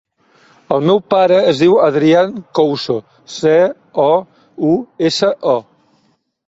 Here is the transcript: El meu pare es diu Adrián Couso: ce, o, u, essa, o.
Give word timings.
El 0.77 0.87
meu 0.89 1.01
pare 1.13 1.37
es 1.51 1.61
diu 1.65 1.75
Adrián 1.89 2.33
Couso: 2.61 2.97
ce, 3.37 3.55
o, 4.09 4.11
u, 4.73 4.77
essa, 5.13 5.35
o. 5.55 5.57